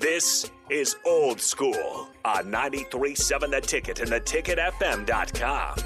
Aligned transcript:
This 0.00 0.50
is 0.70 0.96
Old 1.04 1.42
School 1.42 2.08
on 2.24 2.46
93.7 2.46 3.50
The 3.50 3.60
Ticket 3.60 4.00
and 4.00 4.10
theticketfm.com. 4.10 5.76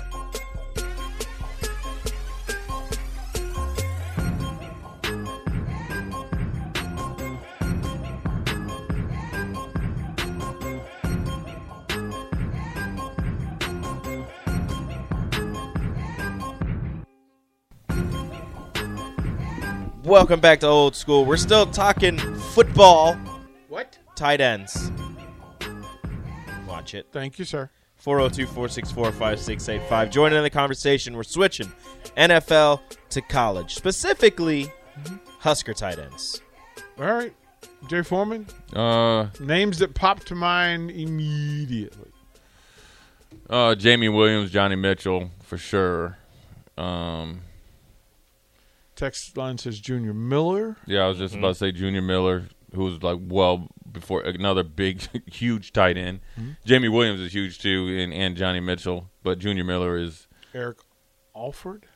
Welcome 20.05 20.39
back 20.39 20.61
to 20.61 20.69
Old 20.69 20.95
School. 20.95 21.25
We're 21.25 21.37
still 21.37 21.67
talking 21.67 22.19
football? 22.19 23.17
Tight 24.17 24.41
ends. 24.41 24.91
Watch 26.67 26.95
it. 26.95 27.07
Thank 27.13 27.39
you, 27.39 27.45
sir. 27.45 27.71
402 27.97 28.47
464 28.47 29.13
5685. 29.13 30.11
Joining 30.11 30.37
in 30.39 30.43
the 30.45 30.51
conversation, 30.51 31.17
we're 31.17 31.23
switching 31.23 31.73
NFL 32.17 32.81
to 33.11 33.21
college, 33.23 33.75
specifically 33.75 34.71
Husker 35.41 35.73
tight 35.75 35.99
ends. 35.99 36.41
All 36.99 37.05
right. 37.07 37.33
Jay 37.89 38.03
Foreman, 38.03 38.47
Uh, 38.75 39.27
names 39.41 39.79
that 39.79 39.95
pop 39.95 40.21
to 40.25 40.35
mind 40.35 40.91
immediately. 40.91 42.11
uh, 43.51 43.75
Jamie 43.75 44.09
Williams, 44.09 44.51
Johnny 44.51 44.75
Mitchell, 44.77 45.31
for 45.43 45.59
sure. 45.59 46.17
Um, 46.79 47.41
Text 48.97 49.37
line 49.37 49.59
says 49.59 49.81
Junior 49.81 50.15
Miller. 50.15 50.77
yeah, 50.87 51.01
I 51.05 51.09
was 51.09 51.19
just 51.19 51.35
about 51.35 51.49
to 51.49 51.55
say 51.57 51.73
Junior 51.73 52.01
Miller, 52.01 52.45
who 52.75 52.85
was 52.85 53.03
like 53.03 53.19
well 53.23 53.69
before 53.91 54.23
another 54.23 54.63
big, 54.63 55.01
huge 55.33 55.73
tight 55.73 55.97
end. 55.97 56.21
Jamie 56.65 56.89
Williams 56.89 57.21
is 57.21 57.33
huge 57.33 57.59
too, 57.59 57.89
and, 57.99 58.13
and 58.13 58.37
Johnny 58.37 58.61
Mitchell, 58.61 59.11
but 59.23 59.39
Junior 59.39 59.65
Miller 59.65 59.97
is 59.97 60.27
Eric 60.55 60.79
Alford. 61.37 61.87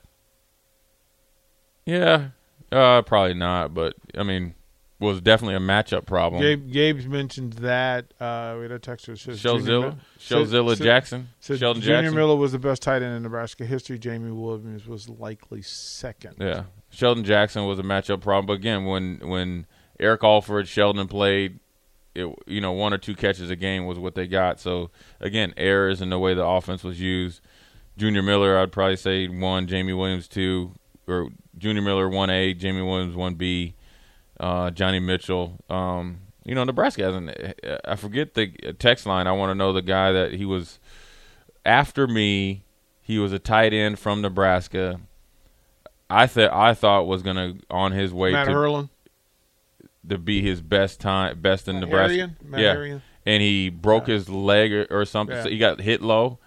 yeah, 1.86 2.28
uh, 2.70 3.02
probably 3.02 3.34
not, 3.34 3.72
but 3.74 3.94
I 4.16 4.22
mean, 4.22 4.54
was 5.00 5.20
definitely 5.20 5.54
a 5.54 5.60
matchup 5.60 6.06
problem. 6.06 6.42
Gabe, 6.42 6.70
Gabe's 6.72 7.06
mentioned 7.06 7.54
that. 7.54 8.12
Uh, 8.20 8.56
we 8.56 8.62
had 8.62 8.72
a 8.72 8.78
text 8.78 9.06
that 9.06 9.18
says 9.18 9.40
Junior 9.40 9.60
Showzilla, 9.60 9.80
Miller- 9.80 9.96
said- 10.18 10.36
Showzilla 10.38 10.76
said- 10.76 10.84
Jackson, 10.84 11.28
said 11.40 11.58
Sheldon 11.58 11.82
Junior 11.82 12.02
Jackson. 12.02 12.16
Miller 12.16 12.36
was 12.36 12.52
the 12.52 12.58
best 12.58 12.82
tight 12.82 13.02
end 13.02 13.16
in 13.16 13.22
Nebraska 13.22 13.64
history. 13.64 13.98
Jamie 13.98 14.30
Williams 14.32 14.86
was 14.86 15.08
likely 15.08 15.62
second. 15.62 16.36
Yeah, 16.40 16.64
Sheldon 16.90 17.24
Jackson 17.24 17.64
was 17.66 17.78
a 17.78 17.82
matchup 17.84 18.20
problem. 18.20 18.46
But 18.46 18.54
again, 18.54 18.84
when 18.84 19.20
when 19.22 19.66
Eric 20.00 20.22
Alford, 20.22 20.68
Sheldon 20.68 21.08
played, 21.08 21.58
it 22.14 22.34
you 22.46 22.60
know 22.60 22.72
one 22.72 22.92
or 22.92 22.98
two 22.98 23.14
catches 23.14 23.50
a 23.50 23.56
game 23.56 23.86
was 23.86 23.98
what 23.98 24.14
they 24.14 24.26
got. 24.26 24.60
So 24.60 24.90
again, 25.20 25.54
errors 25.56 26.00
in 26.00 26.10
the 26.10 26.18
way 26.18 26.34
the 26.34 26.44
offense 26.44 26.82
was 26.82 27.00
used. 27.00 27.40
Junior 27.96 28.22
Miller, 28.22 28.58
I'd 28.58 28.72
probably 28.72 28.96
say 28.96 29.26
one. 29.28 29.66
Jamie 29.66 29.92
Williams 29.92 30.28
two, 30.28 30.72
or 31.06 31.28
Junior 31.56 31.82
Miller 31.82 32.08
one 32.08 32.30
A, 32.30 32.54
Jamie 32.54 32.82
Williams 32.82 33.16
one 33.16 33.34
B, 33.34 33.74
uh, 34.40 34.70
Johnny 34.70 35.00
Mitchell. 35.00 35.58
Um, 35.68 36.20
you 36.44 36.54
know, 36.54 36.64
Nebraska 36.64 37.02
hasn't. 37.02 37.30
I 37.84 37.96
forget 37.96 38.34
the 38.34 38.48
text 38.78 39.06
line. 39.06 39.26
I 39.26 39.32
want 39.32 39.50
to 39.50 39.54
know 39.54 39.72
the 39.72 39.82
guy 39.82 40.12
that 40.12 40.32
he 40.32 40.44
was 40.44 40.78
after 41.64 42.06
me. 42.06 42.62
He 43.02 43.18
was 43.18 43.32
a 43.32 43.38
tight 43.38 43.72
end 43.72 43.98
from 43.98 44.20
Nebraska. 44.20 45.00
I 46.10 46.26
thought 46.26 46.52
I 46.52 46.74
thought 46.74 47.06
was 47.06 47.22
gonna 47.22 47.54
on 47.70 47.92
his 47.92 48.12
way 48.12 48.32
Matt 48.32 48.46
to. 48.46 48.52
To 50.08 50.18
be 50.18 50.42
his 50.42 50.60
best 50.60 51.00
time, 51.00 51.40
best 51.40 51.68
in 51.68 51.80
Nebraska. 51.80 52.30
Yeah, 52.56 52.98
and 53.26 53.42
he 53.42 53.68
broke 53.68 54.06
his 54.06 54.28
leg 54.28 54.72
or, 54.72 54.86
or 54.90 55.04
something. 55.04 55.36
Yeah. 55.36 55.42
So 55.44 55.50
he 55.50 55.58
got 55.58 55.80
hit 55.80 56.00
low 56.02 56.38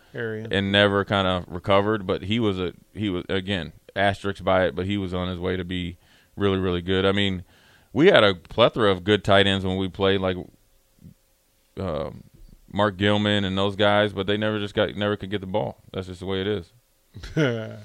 and 0.52 0.72
never 0.72 1.06
kind 1.06 1.28
of 1.28 1.45
recovered. 1.48 2.06
But 2.08 2.23
he 2.23 2.39
was 2.39 2.59
a 2.59 2.73
he 2.94 3.09
was 3.09 3.23
again 3.30 3.73
asterisk 3.95 4.44
by 4.44 4.66
it, 4.66 4.76
but 4.76 4.86
he 4.86 4.98
was 4.98 5.14
on 5.14 5.27
his 5.27 5.39
way 5.39 5.55
to 5.58 5.64
be 5.64 5.98
really 6.36 6.58
really 6.58 6.82
good. 6.82 7.05
I 7.05 7.11
mean, 7.11 7.44
we 7.94 8.08
had 8.08 8.23
a 8.23 8.33
plethora 8.36 8.92
of 8.92 9.04
good 9.04 9.23
tight 9.23 9.48
ends 9.48 9.66
when 9.66 9.78
we 9.78 9.88
played, 9.88 10.22
like 10.22 10.38
um 11.80 12.23
Mark 12.73 12.98
Gilman 12.98 13.43
and 13.43 13.58
those 13.58 13.76
guys, 13.76 14.14
but 14.14 14.28
they 14.28 14.38
never 14.38 14.60
just 14.60 14.73
got 14.73 14.95
never 14.95 15.16
could 15.16 15.30
get 15.30 15.42
the 15.42 15.48
ball. 15.48 15.78
That's 15.93 16.08
just 16.08 16.22
the 16.22 16.26
way 16.26 16.42
it 16.42 16.48
is. 16.48 16.72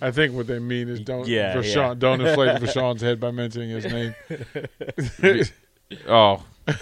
I 0.00 0.10
think 0.10 0.34
what 0.34 0.46
they 0.46 0.58
mean 0.58 0.88
is 0.88 1.00
don't 1.00 1.26
Yeah, 1.28 1.54
Rashawn, 1.56 1.88
yeah. 1.88 1.94
don't 1.98 2.20
inflate 2.20 2.56
Rashawn's 2.62 3.02
head 3.02 3.20
by 3.20 3.30
mentioning 3.30 3.70
his 3.70 3.84
name. 3.86 4.14
Oh, 6.06 6.44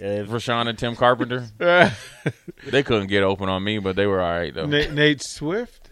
Uh, 0.00 0.22
Rashawn 0.26 0.68
and 0.68 0.78
Tim 0.78 0.94
Carpenter, 0.94 1.48
they 1.58 2.84
couldn't 2.84 3.08
get 3.08 3.24
open 3.24 3.48
on 3.48 3.64
me, 3.64 3.78
but 3.80 3.96
they 3.96 4.06
were 4.06 4.20
all 4.20 4.30
right 4.30 4.54
though. 4.54 4.66
Nate, 4.66 4.92
Nate 4.92 5.20
Swift. 5.20 5.90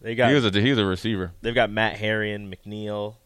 they 0.00 0.14
got 0.14 0.28
He 0.28 0.36
was 0.36 0.44
a 0.44 0.50
he 0.60 0.70
was 0.70 0.78
a 0.78 0.84
receiver. 0.84 1.32
they've 1.42 1.52
got 1.54 1.68
Matt 1.68 1.96
Herian, 1.98 2.54
McNeil. 2.54 3.16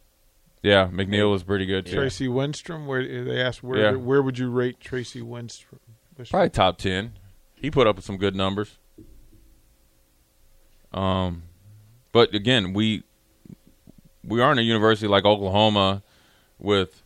Yeah, 0.63 0.89
McNeil 0.91 1.31
was 1.31 1.43
pretty 1.43 1.67
good 1.67 1.85
too. 1.85 1.93
Tracy 1.97 2.27
Wistrom. 2.27 2.87
Where 2.87 3.07
they 3.25 3.39
asked 3.43 3.63
where 3.63 3.79
Yeah. 3.93 3.97
where 3.99 4.23
would 4.23 4.39
you 4.39 4.49
rate 4.49 4.81
Tracy 4.81 5.21
Wistrom? 5.21 5.79
Wistrom? 6.19 6.31
Probably 6.31 6.49
top 6.49 6.79
ten. 6.79 7.13
He 7.55 7.71
put 7.71 7.87
up 7.87 8.01
some 8.01 8.17
good 8.17 8.35
numbers. 8.35 8.79
Um, 10.95 11.43
but 12.15 12.33
again, 12.35 12.73
we 12.73 13.03
we 14.25 14.41
aren't 14.41 14.59
a 14.59 14.63
university 14.63 15.07
like 15.07 15.25
Oklahoma 15.27 16.03
with 16.59 17.03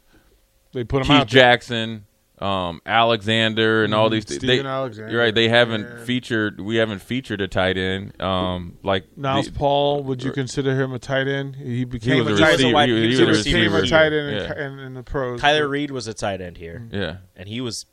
They 0.72 0.84
put 0.84 0.98
him 1.02 1.06
Keith 1.08 1.20
out. 1.22 1.26
Jackson, 1.26 2.04
um, 2.38 2.80
Alexander, 2.86 3.82
and 3.82 3.92
all 3.94 4.08
Mhm, 4.08 4.12
these. 4.12 4.22
Steven 4.36 4.46
they, 4.46 4.68
Alexander, 4.68 5.10
You're 5.10 5.20
right. 5.22 5.34
They 5.34 5.48
haven't 5.48 5.84
and- 5.84 6.06
featured. 6.06 6.60
We 6.60 6.76
haven't 6.76 7.00
featured 7.00 7.40
a 7.40 7.48
tight 7.48 7.76
end. 7.76 8.20
Um, 8.22 8.78
like 8.84 9.16
Niles 9.16 9.46
the- 9.46 9.52
Paul, 9.58 10.04
would 10.04 10.22
you 10.22 10.30
consight 10.30 10.66
him 10.66 10.92
a 10.92 10.98
tight 11.00 11.26
end? 11.26 11.56
He 11.56 11.84
became 11.84 12.24
was 12.24 12.38
a 12.38 12.42
a 12.42 12.46
tight 12.46 12.52
receiver. 12.52 12.78
end. 12.78 12.90
He, 12.92 12.96
he 12.96 13.02
he 13.02 13.08
was 13.08 13.18
was 13.20 13.20
a 13.20 13.24
a 13.24 13.34
receiver. 13.38 13.58
became 13.58 13.84
a 13.84 13.86
tight 13.88 14.12
end 14.12 14.28
in, 14.28 14.34
Yeah. 14.36 14.66
in, 14.66 14.78
in 14.78 14.94
the 14.94 15.02
pros. 15.02 15.40
Kyler 15.40 15.68
Reed 15.68 15.90
was 15.90 16.06
a 16.06 16.14
tight 16.14 16.40
end 16.40 16.58
here, 16.58 16.86
Yeah, 16.92 17.16
and 17.34 17.48
he 17.48 17.60
was 17.60 17.86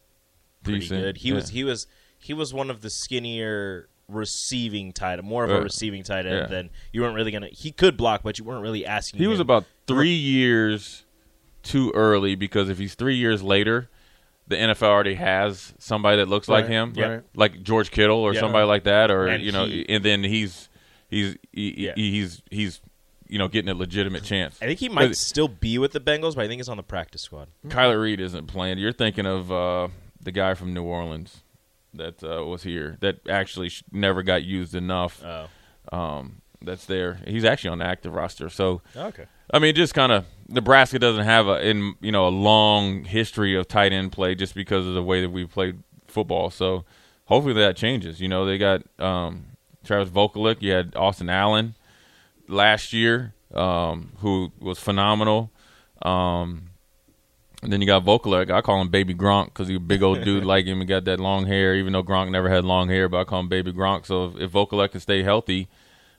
pretty 0.64 0.80
Decent. 0.82 1.02
good. 1.02 1.18
He 1.18 1.30
Yeah. 1.30 1.36
was 1.36 1.50
he 1.50 1.64
was 1.64 1.88
he 2.20 2.34
was 2.34 2.54
one 2.54 2.70
of 2.70 2.82
the 2.82 2.90
skinnier 2.92 3.88
receiving 4.08 4.94
tight 4.94 5.20
end, 5.20 5.28
more 5.28 5.44
of 5.44 5.50
a 5.52 5.62
receiving 5.62 6.04
tight 6.04 6.26
end 6.26 6.36
yeah. 6.36 6.46
than 6.48 6.70
you 6.92 7.02
weren't 7.02 7.16
really 7.16 7.32
gonna. 7.32 7.48
He 7.52 7.72
could 7.72 7.98
block, 7.98 8.22
but 8.24 8.38
you 8.38 8.46
weren't 8.46 8.62
really 8.62 8.86
asking. 8.86 9.20
He 9.20 9.28
was 9.28 9.40
about 9.40 9.66
three 9.88 10.14
years 10.14 11.04
too 11.64 11.92
early 11.96 12.36
because 12.36 12.70
if 12.70 12.78
he's 12.78 12.96
three 12.96 13.16
years 13.16 13.42
later, 13.42 13.90
the 14.48 14.56
NFL 14.56 14.84
already 14.84 15.16
has 15.16 15.74
somebody 15.80 16.18
that 16.18 16.28
looks 16.28 16.48
like 16.48 16.66
Right, 16.66 16.72
him, 16.72 16.94
right. 16.96 17.22
like 17.36 17.64
George 17.64 17.90
Kittle 17.92 18.20
or 18.20 18.34
Yeah. 18.34 18.42
somebody 18.42 18.66
like 18.68 18.84
that, 18.84 19.10
or 19.10 19.28
And 19.28 19.44
you 19.44 19.52
know, 19.52 19.66
he- 19.66 19.88
and 19.90 20.04
then 20.06 20.24
he's 20.24 20.70
he's 21.10 21.36
he, 21.52 21.86
Yeah. 21.86 21.94
he's 21.96 22.42
he's 22.52 22.82
you 23.28 23.40
know 23.40 23.48
getting 23.48 23.70
a 23.70 23.74
legitimate 23.74 24.24
chance. 24.24 24.60
I 24.62 24.66
think 24.68 24.80
he 24.80 24.90
might 24.90 25.16
still 25.18 25.48
be 25.48 25.80
with 25.80 25.94
the 25.94 26.00
Bengals, 26.00 26.36
but 26.36 26.46
I 26.46 26.48
think 26.48 26.60
he's 26.60 26.70
on 26.70 26.78
the 26.78 26.84
practice 26.84 27.24
squad. 27.24 27.48
Kyler 27.68 28.00
Reed 28.00 28.20
isn't 28.20 28.46
playing. 28.46 28.78
You're 28.78 28.92
thinking 28.94 29.26
of 29.26 29.52
uh, 29.52 29.88
the 30.22 30.32
guy 30.32 30.54
from 30.54 30.74
New 30.76 30.84
Orleans 30.84 31.42
that 31.98 32.24
uh, 32.24 32.44
was 32.46 32.64
here 32.64 32.98
that 33.02 33.28
actually 33.30 33.70
sh- 33.70 33.84
never 33.92 34.24
got 34.24 34.44
used 34.44 34.76
enough. 34.76 35.24
Oh, 35.24 35.48
Um, 35.92 36.42
that's 36.62 36.86
there. 36.86 37.20
He's 37.28 37.46
actually 37.46 37.70
on 37.72 37.78
the 37.80 37.86
active 37.86 38.14
roster, 38.14 38.50
so. 38.50 38.82
okay. 38.96 39.26
I 39.54 39.60
mean, 39.60 39.76
just 39.76 39.94
kind 39.94 40.12
of 40.12 40.26
Nebraska 40.50 40.98
doesn't 40.98 41.26
have 41.26 41.48
a 41.48 41.64
in 41.68 41.94
you 42.02 42.12
know 42.12 42.28
a 42.28 42.30
long 42.30 43.04
history 43.04 43.56
of 43.56 43.68
tight 43.68 43.94
end 43.94 44.12
play 44.12 44.34
just 44.34 44.56
because 44.56 44.88
of 44.88 44.96
the 44.96 45.04
way 45.04 45.22
that 45.22 45.30
we 45.30 45.46
played 45.46 45.84
football. 46.08 46.50
So 46.50 46.84
hopefully 47.26 47.54
that 47.54 47.76
changes. 47.76 48.20
You 48.20 48.28
know, 48.28 48.46
they 48.46 48.58
got 48.58 48.82
um, 49.00 49.46
Travis 49.84 50.10
Vokolek. 50.10 50.64
You 50.64 50.72
had 50.72 50.96
Austin 50.96 51.30
Allen 51.30 51.76
last 52.48 52.92
year, 52.92 53.36
um, 53.54 54.14
who 54.20 54.52
was 54.60 54.80
phenomenal. 54.80 55.52
Um, 56.02 56.72
and 57.66 57.74
then 57.74 57.82
you 57.82 57.88
got 57.88 58.06
Vokolek. 58.06 58.52
I 58.52 58.62
call 58.62 58.80
him 58.80 58.90
Baby 58.90 59.16
Gronk 59.16 59.46
because 59.46 59.68
he's 59.68 59.78
a 59.78 59.80
big 59.80 60.04
old 60.04 60.24
dude 60.24 60.46
like 60.54 60.66
him 60.66 60.82
and 60.82 60.88
got 60.88 61.06
that 61.06 61.20
long 61.20 61.48
hair. 61.48 61.76
Even 61.76 61.94
though 61.94 62.04
Gronk 62.04 62.30
never 62.32 62.48
had 62.48 62.64
long 62.64 62.90
hair, 62.90 63.10
but 63.10 63.20
I 63.20 63.24
call 63.24 63.40
him 63.40 63.50
Baby 63.50 63.74
Gronk. 63.74 64.06
So 64.06 64.26
if, 64.26 64.38
if 64.38 64.52
Vokolek 64.52 64.92
can 64.92 65.00
stay 65.00 65.24
healthy, 65.24 65.68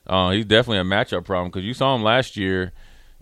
uh, 0.05 0.31
he's 0.31 0.45
definitely 0.45 0.79
a 0.79 0.83
matchup 0.83 1.23
problem 1.23 1.49
because 1.49 1.63
you 1.63 1.73
saw 1.73 1.95
him 1.95 2.03
last 2.03 2.35
year, 2.35 2.73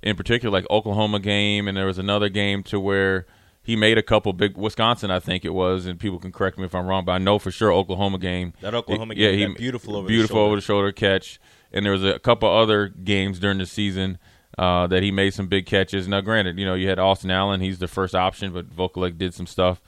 in 0.01 0.15
particular, 0.15 0.51
like 0.51 0.69
Oklahoma 0.71 1.19
game, 1.19 1.67
and 1.67 1.77
there 1.77 1.85
was 1.85 1.99
another 1.99 2.27
game 2.29 2.63
to 2.63 2.79
where 2.79 3.27
he 3.61 3.75
made 3.75 3.97
a 3.97 4.03
couple 4.03 4.33
big 4.33 4.57
Wisconsin, 4.57 5.11
I 5.11 5.19
think 5.19 5.45
it 5.45 5.53
was, 5.53 5.85
and 5.85 5.99
people 5.99 6.19
can 6.19 6.31
correct 6.31 6.57
me 6.57 6.65
if 6.65 6.73
I'm 6.73 6.87
wrong, 6.87 7.05
but 7.05 7.13
I 7.13 7.17
know 7.19 7.39
for 7.39 7.51
sure 7.51 7.71
Oklahoma 7.71 8.19
game. 8.19 8.53
That 8.61 8.75
Oklahoma 8.75 9.13
yeah, 9.15 9.31
game, 9.31 9.51
he 9.51 9.57
beautiful 9.57 9.95
over 9.95 10.07
the 10.07 10.13
beautiful 10.13 10.35
shoulder. 10.35 10.47
over 10.47 10.55
the 10.55 10.61
shoulder 10.61 10.91
catch, 10.91 11.39
and 11.71 11.85
there 11.85 11.93
was 11.93 12.03
a 12.03 12.19
couple 12.19 12.49
other 12.49 12.87
games 12.87 13.39
during 13.39 13.57
the 13.57 13.65
season 13.65 14.19
uh, 14.57 14.87
that 14.87 15.03
he 15.03 15.11
made 15.11 15.33
some 15.33 15.47
big 15.47 15.65
catches. 15.65 16.07
Now, 16.07 16.21
granted, 16.21 16.57
you 16.59 16.65
know 16.65 16.75
you 16.75 16.89
had 16.89 16.99
Austin 16.99 17.31
Allen, 17.31 17.61
he's 17.61 17.79
the 17.79 17.87
first 17.87 18.15
option, 18.15 18.53
but 18.53 18.75
Vokolek 18.75 19.17
did 19.17 19.33
some 19.33 19.47
stuff 19.47 19.81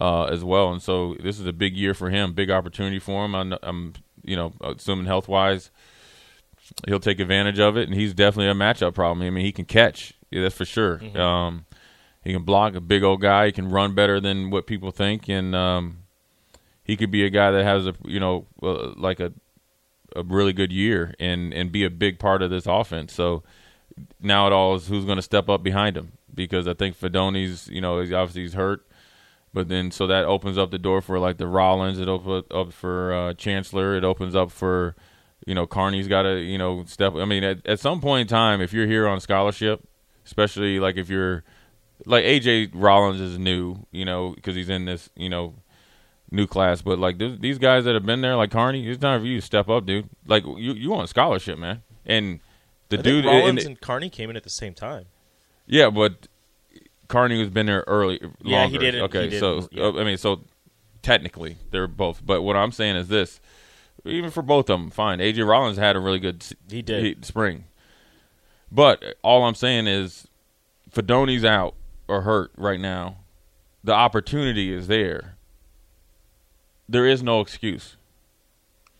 uh, 0.00 0.24
as 0.24 0.44
well, 0.44 0.72
and 0.72 0.82
so 0.82 1.16
this 1.22 1.38
is 1.38 1.46
a 1.46 1.52
big 1.52 1.76
year 1.76 1.94
for 1.94 2.10
him, 2.10 2.32
big 2.34 2.50
opportunity 2.50 2.98
for 2.98 3.24
him. 3.24 3.34
I'm, 3.34 3.54
I'm 3.62 3.94
you 4.24 4.36
know 4.36 4.52
assuming 4.60 5.06
health 5.06 5.28
wise 5.28 5.70
he'll 6.86 6.98
take 6.98 7.20
advantage 7.20 7.60
of 7.60 7.76
it, 7.76 7.88
and 7.88 7.94
he's 7.94 8.12
definitely 8.12 8.50
a 8.50 8.54
matchup 8.54 8.92
problem. 8.92 9.24
I 9.24 9.30
mean, 9.30 9.44
he 9.44 9.52
can 9.52 9.66
catch, 9.66 10.14
yeah, 10.30 10.42
that's 10.42 10.56
for 10.56 10.64
sure. 10.64 10.98
Mm-hmm. 10.98 11.16
Um, 11.16 11.66
He 12.24 12.32
can 12.32 12.42
block 12.42 12.74
a 12.74 12.80
big 12.80 13.04
old 13.04 13.20
guy. 13.20 13.46
He 13.46 13.52
can 13.52 13.70
run 13.70 13.94
better 13.94 14.18
than 14.20 14.50
what 14.50 14.66
people 14.66 14.90
think, 14.90 15.28
and 15.28 15.54
um, 15.54 15.98
he 16.82 16.96
could 16.96 17.12
be 17.12 17.24
a 17.24 17.30
guy 17.30 17.52
that 17.52 17.62
has 17.62 17.86
a 17.86 17.94
you 18.04 18.18
know 18.18 18.46
uh, 18.60 18.94
like 18.96 19.20
a 19.20 19.32
a 20.16 20.24
really 20.24 20.52
good 20.52 20.72
year 20.72 21.14
and 21.20 21.54
and 21.54 21.70
be 21.70 21.84
a 21.84 21.90
big 21.90 22.18
part 22.18 22.42
of 22.42 22.50
this 22.50 22.66
offense. 22.66 23.12
So 23.12 23.44
now 24.20 24.46
it 24.46 24.52
all 24.52 24.74
is 24.74 24.88
who's 24.88 25.04
going 25.04 25.16
to 25.16 25.22
step 25.22 25.48
up 25.48 25.62
behind 25.62 25.96
him 25.96 26.12
because 26.34 26.68
I 26.68 26.74
think 26.74 26.96
Fidone's, 26.96 27.68
you 27.68 27.80
know 27.80 28.00
he's 28.00 28.12
obviously 28.12 28.42
he's 28.42 28.54
hurt, 28.54 28.86
but 29.52 29.68
then 29.68 29.90
so 29.90 30.06
that 30.06 30.24
opens 30.24 30.58
up 30.58 30.70
the 30.70 30.78
door 30.78 31.00
for 31.00 31.18
like 31.18 31.38
the 31.38 31.46
Rollins. 31.46 31.98
It 31.98 32.08
opens 32.08 32.44
up 32.50 32.72
for 32.72 33.12
uh, 33.12 33.34
Chancellor. 33.34 33.96
It 33.96 34.04
opens 34.04 34.34
up 34.34 34.50
for 34.50 34.94
you 35.46 35.54
know 35.54 35.66
Carnie's 35.66 36.08
got 36.08 36.22
to 36.22 36.40
you 36.40 36.58
know 36.58 36.84
step. 36.84 37.14
I 37.14 37.24
mean 37.24 37.44
at, 37.44 37.66
at 37.66 37.80
some 37.80 38.00
point 38.00 38.22
in 38.22 38.26
time, 38.28 38.60
if 38.60 38.72
you're 38.72 38.86
here 38.86 39.08
on 39.08 39.20
scholarship, 39.20 39.86
especially 40.24 40.78
like 40.78 40.96
if 40.96 41.08
you're 41.08 41.44
like 42.04 42.24
AJ 42.24 42.70
Rollins 42.74 43.20
is 43.20 43.38
new, 43.38 43.86
you 43.90 44.04
know, 44.04 44.32
because 44.34 44.54
he's 44.54 44.68
in 44.68 44.84
this, 44.84 45.08
you 45.16 45.28
know, 45.28 45.54
new 46.30 46.46
class. 46.46 46.82
But 46.82 46.98
like 46.98 47.18
th- 47.18 47.40
these 47.40 47.58
guys 47.58 47.84
that 47.84 47.94
have 47.94 48.04
been 48.04 48.20
there, 48.20 48.36
like 48.36 48.50
Carney, 48.50 48.86
it's 48.88 49.00
time 49.00 49.20
for 49.20 49.26
you 49.26 49.40
to 49.40 49.46
step 49.46 49.68
up, 49.68 49.86
dude. 49.86 50.08
Like 50.26 50.44
you, 50.44 50.74
you 50.74 50.94
on 50.94 51.06
scholarship, 51.06 51.58
man. 51.58 51.82
And 52.04 52.40
the 52.88 52.98
I 52.98 53.02
dude, 53.02 53.24
Rollins 53.24 53.64
and- 53.64 53.72
and 53.76 53.80
Carnie 53.80 54.10
came 54.10 54.30
in 54.30 54.36
at 54.36 54.44
the 54.44 54.50
same 54.50 54.74
time. 54.74 55.06
yeah, 55.66 55.90
but 55.90 56.28
Carnie 57.08 57.38
has 57.40 57.50
been 57.50 57.66
there 57.66 57.84
early. 57.86 58.20
Yeah, 58.42 58.66
he 58.66 58.78
didn't- 58.78 59.02
Okay, 59.02 59.30
he 59.30 59.38
so 59.38 59.68
yeah. 59.72 59.88
I 59.96 60.04
mean, 60.04 60.16
so 60.16 60.42
technically 61.02 61.56
they're 61.70 61.86
both. 61.86 62.24
But 62.24 62.42
what 62.42 62.56
I'm 62.56 62.72
saying 62.72 62.96
is 62.96 63.08
this: 63.08 63.40
even 64.04 64.30
for 64.30 64.42
both 64.42 64.68
of 64.70 64.78
them, 64.80 64.90
fine. 64.90 65.18
AJ 65.20 65.46
Rollins 65.48 65.78
had 65.78 65.96
a 65.96 66.00
really 66.00 66.18
good 66.18 66.44
He 66.70 66.82
did. 66.82 67.24
spring. 67.24 67.64
But 68.72 69.16
all 69.22 69.44
I'm 69.44 69.54
saying 69.54 69.86
is, 69.86 70.26
Fidone's 70.90 71.44
out 71.44 71.74
or 72.08 72.22
hurt 72.22 72.50
right 72.56 72.80
now. 72.80 73.18
The 73.84 73.92
opportunity 73.92 74.72
is 74.72 74.88
there. 74.88 75.36
There 76.88 77.06
is 77.06 77.22
no 77.22 77.40
excuse. 77.40 77.96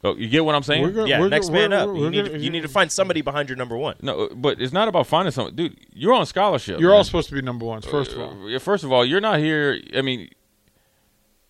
Oh, 0.07 0.17
you 0.17 0.29
get 0.29 0.45
what 0.45 0.55
I'm 0.55 0.63
saying? 0.63 0.93
Gonna- 0.93 1.09
Yeah, 1.09 1.27
next 1.29 1.49
gonna- 1.49 1.59
man 1.59 1.73
up. 1.73 1.89
You 1.89 2.11
need, 2.11 2.17
gonna- 2.27 2.39
to, 2.39 2.45
you 2.45 2.51
need 2.51 2.63
to 2.63 2.69
find 2.69 2.91
somebody 2.91 3.21
behind 3.23 3.49
your 3.49 3.57
number 3.57 3.77
one. 3.77 3.97
no, 4.03 4.29
but 4.35 4.61
it's 4.61 4.73
not 4.73 4.89
about 4.89 5.07
finding 5.07 5.33
someone, 5.33 5.55
dude. 5.55 5.77
You're 5.93 6.13
on 6.15 6.27
scholarship. 6.27 6.81
You're 6.81 6.91
man. 6.91 6.99
all 6.99 7.05
supposed 7.05 7.29
to 7.31 7.35
be 7.35 7.43
number 7.43 7.65
ones, 7.67 7.85
first 7.85 8.13
of 8.13 8.21
all. 8.21 8.55
Uh, 8.55 8.59
first 8.59 8.85
of 8.85 8.93
all, 8.93 9.05
you're 9.05 9.21
not 9.21 9.39
here. 9.39 9.81
I 9.95 10.03
mean, 10.03 10.29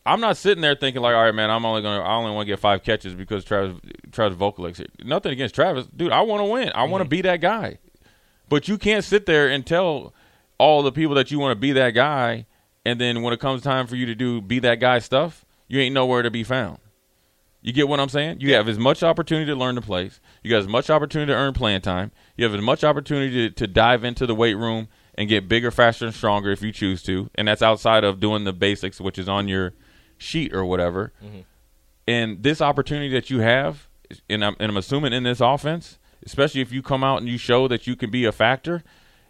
I'm 0.05 0.21
not 0.21 0.37
sitting 0.37 0.63
there 0.63 0.75
thinking 0.77 1.03
like, 1.03 1.15
all 1.15 1.25
right, 1.25 1.35
man, 1.35 1.51
I'm 1.51 1.65
only 1.65 1.83
gonna, 1.83 2.01
I 2.01 2.15
only 2.15 2.31
want 2.31 2.47
to 2.47 2.53
get 2.53 2.61
five 2.61 2.83
catches 2.85 3.15
because 3.15 3.45
Travis, 3.45 3.77
Travis 4.13 4.39
Vokolek's 4.39 4.79
here. 4.79 4.87
Nothing 5.05 5.33
against 5.33 5.55
Travis, 5.55 5.87
dude. 5.95 6.13
I 6.13 6.21
want 6.21 6.41
to 6.41 6.45
win. 6.45 6.71
I 6.75 6.85
want 6.85 7.03
to 7.03 7.09
be 7.09 7.23
that 7.23 7.41
guy. 7.41 7.79
But 8.49 8.69
you 8.69 8.79
can't 8.79 9.03
sit 9.05 9.27
there 9.27 9.49
and 9.49 9.67
tell 9.67 10.15
all 10.59 10.83
the 10.85 10.93
people 10.93 11.17
that 11.17 11.33
you 11.33 11.39
want 11.41 11.51
to 11.53 11.61
be 11.61 11.73
that 11.73 11.91
guy, 11.91 12.47
and 12.85 13.01
then 13.01 13.23
when 13.23 13.33
it 13.35 13.41
comes 13.41 13.63
time 13.63 13.89
for 13.89 13.97
you 13.97 14.07
to 14.07 14.15
do 14.15 14.41
be 14.41 14.61
that 14.61 14.77
guy 14.77 15.01
stuff, 15.01 15.45
you 15.67 15.81
ain't 15.81 15.93
nowhere 15.95 16.23
to 16.23 16.31
be 16.31 16.45
found. 16.45 16.79
You 17.63 17.73
get 17.73 17.89
what 17.89 17.99
I'm 17.99 18.09
saying? 18.09 18.41
You 18.41 18.55
have 18.55 18.69
as 18.69 18.79
much 18.79 19.03
opportunity 19.03 19.51
to 19.51 19.57
learn 19.57 19.75
the 19.75 19.83
plays. 19.83 20.21
You 20.43 20.51
got 20.51 20.59
as 20.59 20.69
much 20.69 20.89
opportunity 20.89 21.33
to 21.33 21.37
earn 21.37 21.53
playing 21.53 21.81
time. 21.81 22.13
You 22.37 22.45
have 22.45 22.55
as 22.55 22.61
much 22.61 22.85
opportunity 22.85 23.49
to, 23.49 23.55
to 23.55 23.67
dive 23.67 24.05
into 24.05 24.27
the 24.27 24.35
weight 24.35 24.55
room 24.55 24.89
and 25.17 25.29
get 25.29 25.49
bigger, 25.49 25.71
faster, 25.71 26.07
and 26.07 26.15
stronger 26.15 26.51
if 26.51 26.63
you 26.63 26.71
choose 26.71 27.03
to. 27.05 27.31
And 27.35 27.49
that's 27.49 27.63
outside 27.63 28.05
of 28.05 28.21
doing 28.21 28.45
the 28.45 28.53
basics, 28.53 29.01
which 29.01 29.19
is 29.19 29.29
on 29.29 29.49
your 29.49 29.75
sheet 30.19 30.55
or 30.55 30.65
whatever. 30.65 31.13
Mm-hmm. 31.25 31.41
And 32.07 32.43
this 32.43 32.61
opportunity 32.61 33.09
that 33.11 33.31
you 33.31 33.41
have, 33.41 33.89
and 34.31 34.45
I'm, 34.45 34.55
and 34.61 34.71
I'm 34.71 34.77
assuming 34.77 35.13
in 35.13 35.25
this 35.25 35.41
offense, 35.41 35.99
especially 36.25 36.61
if 36.61 36.73
you 36.73 36.83
come 36.83 37.03
out 37.03 37.19
and 37.19 37.29
you 37.29 37.39
show 37.39 37.67
that 37.69 37.87
you 37.87 37.97
can 37.97 38.11
be 38.11 38.25
a 38.25 38.33
factor 38.33 38.85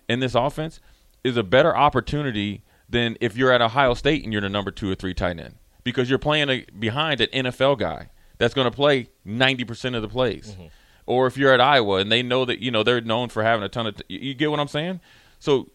in 0.09 0.21
this 0.21 0.35
offense, 0.35 0.81
is 1.25 1.37
a 1.37 1.43
better 1.43 1.75
opportunity 1.77 2.63
than 2.89 3.17
if 3.21 3.37
you're 3.37 3.53
at 3.53 3.63
Ohio 3.63 3.95
State 3.95 4.25
and 4.25 4.33
you're 4.33 4.43
the 4.43 4.49
number 4.49 4.71
two 4.71 4.91
or 4.91 4.95
three 4.95 5.15
tight 5.15 5.41
end 5.41 5.55
because 5.83 6.11
you're 6.11 6.19
playing 6.19 6.51
a, 6.51 6.65
behind 6.79 7.21
an 7.21 7.29
NFL 7.45 7.79
guy 7.79 8.11
that's 8.39 8.55
going 8.55 8.67
to 8.67 8.75
play 8.75 9.09
90% 9.27 9.97
of 9.97 10.03
the 10.03 10.09
plays. 10.09 10.53
Mm-hmm. 10.53 10.67
Or 11.07 11.27
if 11.27 11.37
you're 11.37 11.53
at 11.53 11.61
Iowa 11.61 11.99
and 11.99 12.11
they 12.11 12.23
know 12.23 12.45
that, 12.45 12.59
you 12.59 12.71
know, 12.71 12.83
they're 12.83 13.01
known 13.01 13.29
for 13.29 13.43
having 13.43 13.65
a 13.65 13.69
ton 13.69 13.87
of, 13.87 13.97
t- 13.97 14.05
you 14.09 14.35
get 14.35 14.51
what 14.51 14.59
I'm 14.59 14.69
saying? 14.69 15.01
So 15.39 15.71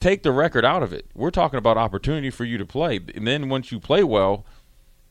take 0.00 0.22
the 0.22 0.32
record 0.32 0.64
out 0.64 0.82
of 0.82 0.92
it. 0.92 1.06
We're 1.14 1.30
talking 1.30 1.58
about 1.58 1.76
opportunity 1.76 2.30
for 2.30 2.44
you 2.44 2.58
to 2.58 2.66
play. 2.66 3.00
And 3.14 3.26
then 3.26 3.48
once 3.48 3.70
you 3.70 3.78
play 3.78 4.02
well 4.02 4.44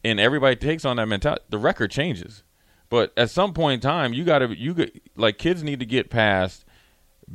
and 0.04 0.20
everybody 0.20 0.56
takes 0.56 0.84
on 0.84 0.98
that 0.98 1.08
mentality, 1.08 1.44
the 1.50 1.58
record 1.58 1.92
changes. 1.92 2.44
But 2.90 3.14
at 3.18 3.30
some 3.30 3.54
point 3.54 3.76
in 3.76 3.90
time, 3.90 4.14
you 4.14 4.24
got 4.24 4.40
to, 4.40 4.58
you 4.58 4.74
get, 4.74 5.02
like, 5.16 5.38
kids 5.38 5.64
need 5.64 5.80
to 5.80 5.86
get 5.86 6.10
past 6.10 6.66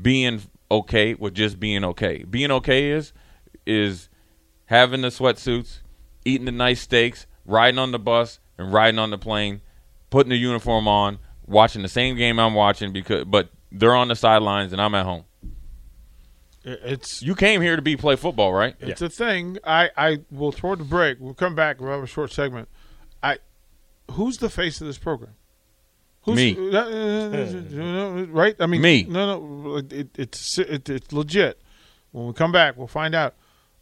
being 0.00 0.42
okay 0.70 1.14
with 1.14 1.34
just 1.34 1.60
being 1.60 1.84
okay. 1.84 2.24
Being 2.24 2.50
okay 2.50 2.90
is 2.90 3.12
is 3.66 4.08
having 4.66 5.02
the 5.02 5.08
sweatsuits, 5.08 5.80
eating 6.24 6.46
the 6.46 6.52
nice 6.52 6.80
steaks, 6.80 7.26
riding 7.44 7.78
on 7.78 7.92
the 7.92 7.98
bus 7.98 8.40
and 8.58 8.72
riding 8.72 8.98
on 8.98 9.10
the 9.10 9.18
plane, 9.18 9.60
putting 10.10 10.30
the 10.30 10.36
uniform 10.36 10.88
on, 10.88 11.18
watching 11.46 11.82
the 11.82 11.88
same 11.88 12.16
game 12.16 12.38
I'm 12.38 12.54
watching 12.54 12.92
because 12.92 13.24
but 13.24 13.50
they're 13.70 13.94
on 13.94 14.08
the 14.08 14.16
sidelines 14.16 14.72
and 14.72 14.80
I'm 14.80 14.94
at 14.94 15.04
home. 15.04 15.24
It's 16.64 17.22
You 17.22 17.34
came 17.34 17.60
here 17.60 17.74
to 17.74 17.82
be 17.82 17.96
play 17.96 18.16
football, 18.16 18.52
right? 18.52 18.76
it's 18.80 19.02
a 19.02 19.08
thing. 19.08 19.58
I 19.64 19.90
I 19.96 20.18
will 20.30 20.52
toward 20.52 20.78
the 20.78 20.84
break. 20.84 21.18
We'll 21.20 21.34
come 21.34 21.54
back. 21.54 21.80
We'll 21.80 21.90
have 21.90 22.02
a 22.02 22.06
short 22.06 22.30
segment. 22.30 22.68
I 23.22 23.38
who's 24.12 24.38
the 24.38 24.50
face 24.50 24.80
of 24.80 24.86
this 24.86 24.98
program? 24.98 25.34
Who's, 26.24 26.36
Me. 26.36 26.54
right? 28.30 28.54
I 28.60 28.66
mean, 28.66 28.80
Me. 28.80 29.02
No, 29.08 29.40
no. 29.40 29.76
It, 29.90 30.10
it's 30.16 30.58
it, 30.58 30.88
it's 30.88 31.12
legit. 31.12 31.60
When 32.12 32.28
we 32.28 32.32
come 32.32 32.52
back, 32.52 32.76
we'll 32.76 32.86
find 32.86 33.14
out. 33.14 33.34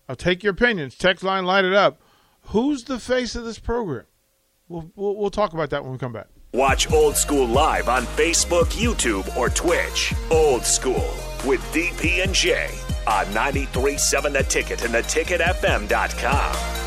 I'll 0.08 0.16
take 0.16 0.43
your 0.43 0.52
opinions. 0.52 0.96
Text 0.96 1.23
line, 1.23 1.44
light 1.44 1.64
it 1.64 1.75
up. 1.75 2.00
Who's 2.44 2.84
the 2.84 2.99
face 2.99 3.37
of 3.37 3.44
this 3.44 3.58
program? 3.58 4.06
We'll 4.70 4.90
we'll, 4.94 5.17
we'll 5.17 5.31
talk 5.31 5.52
about 5.52 5.70
that 5.70 5.82
when 5.82 5.93
we 5.93 5.99
come 5.99 6.12
back. 6.12 6.28
Watch 6.55 6.90
Old 6.93 7.17
School 7.17 7.46
live 7.46 7.88
on 7.88 8.05
Facebook, 8.05 8.67
YouTube, 8.67 9.37
or 9.37 9.50
Twitch. 9.50 10.14
Old 10.31 10.64
School 10.64 11.12
with 11.44 11.61
DP 11.72 12.22
and 12.22 12.32
J 12.32 12.70
on 13.06 13.26
93.7 13.26 14.32
The 14.32 14.43
Ticket 14.44 14.84
and 14.84 14.94
theticketfm.com. 14.94 16.80